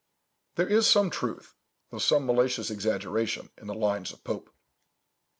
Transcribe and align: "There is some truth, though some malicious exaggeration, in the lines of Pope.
"There 0.55 0.67
is 0.67 0.87
some 0.89 1.11
truth, 1.11 1.53
though 1.91 1.99
some 1.99 2.25
malicious 2.25 2.71
exaggeration, 2.71 3.51
in 3.55 3.67
the 3.67 3.75
lines 3.75 4.11
of 4.11 4.23
Pope. 4.23 4.49